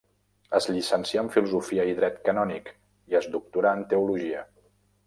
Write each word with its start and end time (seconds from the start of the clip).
Es 0.59 0.67
llicencià 0.69 1.23
en 1.25 1.29
filosofia 1.35 1.85
i 1.91 1.93
dret 2.01 2.19
canònic, 2.31 2.73
i 3.13 3.21
es 3.21 3.31
doctorà 3.39 3.79
en 3.81 3.87
teologia. 3.95 4.45